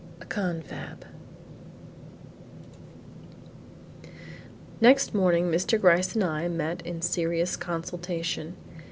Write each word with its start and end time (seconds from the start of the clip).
A 0.19 0.25
CONFAB 0.25 1.05
Next 4.81 5.13
morning 5.13 5.51
Mr. 5.51 5.79
Gryce 5.79 6.15
and 6.15 6.23
I 6.23 6.47
met 6.47 6.81
in 6.83 7.03
serious 7.03 7.55
consultation. 7.55 8.55